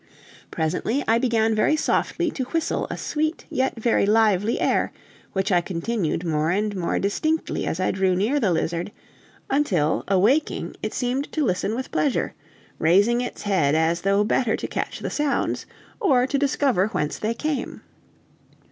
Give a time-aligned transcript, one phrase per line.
[0.49, 4.91] Presently I began very softly to whistle a sweet, yet very lively air,
[5.33, 8.91] which I continued more and more distinctly as I drew near the lizard;
[9.47, 12.33] until, awaking, it seemed to listen with pleasure
[12.79, 15.67] raising its head as though better to catch the sounds,
[15.99, 17.81] or to discover whence they came.